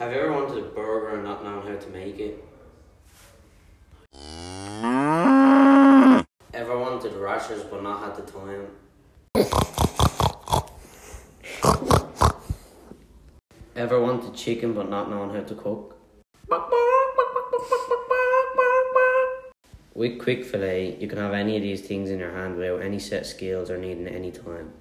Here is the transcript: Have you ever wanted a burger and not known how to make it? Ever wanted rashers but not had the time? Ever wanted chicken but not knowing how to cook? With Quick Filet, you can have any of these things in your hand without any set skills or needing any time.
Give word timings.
Have 0.00 0.12
you 0.12 0.18
ever 0.18 0.32
wanted 0.32 0.64
a 0.64 0.68
burger 0.68 1.16
and 1.16 1.24
not 1.24 1.44
known 1.44 1.60
how 1.60 1.76
to 1.76 1.88
make 1.90 2.18
it? 2.18 2.42
Ever 6.54 6.78
wanted 6.78 7.12
rashers 7.12 7.64
but 7.64 7.82
not 7.82 8.02
had 8.02 8.16
the 8.16 8.22
time? 8.32 8.68
Ever 13.76 14.00
wanted 14.00 14.34
chicken 14.34 14.72
but 14.72 14.88
not 14.88 15.10
knowing 15.10 15.34
how 15.34 15.42
to 15.42 15.54
cook? 15.54 15.98
With 19.94 20.18
Quick 20.18 20.46
Filet, 20.46 20.96
you 20.98 21.08
can 21.08 21.18
have 21.18 21.34
any 21.34 21.58
of 21.58 21.62
these 21.62 21.82
things 21.82 22.08
in 22.08 22.20
your 22.20 22.32
hand 22.32 22.56
without 22.56 22.80
any 22.80 22.98
set 22.98 23.26
skills 23.26 23.70
or 23.70 23.76
needing 23.76 24.06
any 24.08 24.30
time. 24.30 24.72